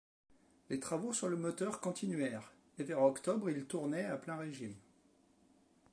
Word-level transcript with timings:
Les 0.71 0.79
travaux 0.79 1.13
sur 1.13 1.29
le 1.29 1.37
moteur 1.37 1.79
continuèrent, 1.79 2.51
et 2.79 2.83
vers 2.83 3.03
octobre 3.03 3.51
il 3.51 3.65
tournait 3.67 4.05
à 4.05 4.17
plein 4.17 4.35
régime. 4.37 4.73